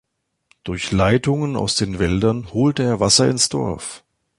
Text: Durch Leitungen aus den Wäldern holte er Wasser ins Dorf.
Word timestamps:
Durch 0.63 0.91
Leitungen 0.91 1.55
aus 1.55 1.75
den 1.75 1.99
Wäldern 1.99 2.51
holte 2.55 2.81
er 2.81 2.99
Wasser 2.99 3.29
ins 3.29 3.49
Dorf. 3.49 4.03